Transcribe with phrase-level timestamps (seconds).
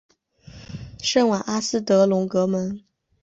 [0.99, 2.81] 圣瓦阿斯德隆格蒙。